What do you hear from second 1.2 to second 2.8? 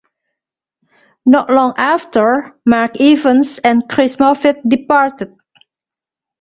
Not long after,